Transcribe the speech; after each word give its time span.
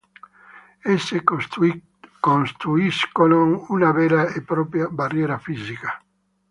Esse 0.83 1.17
costituiscono 1.23 3.65
una 3.69 3.91
vera 3.91 4.21
e 4.35 4.41
propria 4.41 4.87
barriera 4.87 5.37
fisica. 5.37 6.03